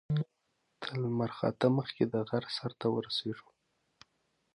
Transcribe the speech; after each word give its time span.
تر 0.81 0.91
لمر 1.03 1.31
خاته 1.37 1.67
مخکې 1.77 2.03
د 2.07 2.13
غره 2.27 2.49
سر 2.57 2.71
ته 2.79 2.87
ورسېږو. 2.93 3.49